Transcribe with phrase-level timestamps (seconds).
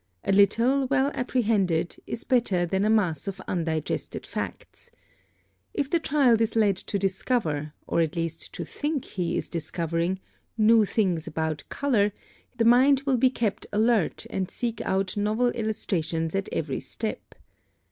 [0.23, 4.89] A little, well apprehended, is better than a mass of undigested facts.
[5.75, 10.19] If the child is led to discover, or at least to think he is discovering,
[10.57, 12.13] new things about color,
[12.57, 17.35] the mind will be kept alert and seek out novel illustrations at every step.